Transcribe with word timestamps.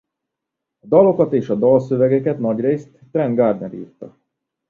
A 0.79 0.87
dalokat 0.87 1.33
és 1.33 1.49
a 1.49 1.55
dalszövegeket 1.55 2.39
nagyrészt 2.39 2.89
Trent 3.11 3.35
Gardner 3.35 3.73
írta. 3.73 4.17